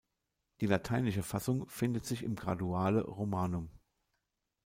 Die 0.61 0.65
lateinische 0.65 1.21
Fassung 1.21 1.67
findet 1.69 2.07
sich 2.07 2.23
im 2.23 2.33
Graduale 2.35 3.03
Romanum. 3.05 3.69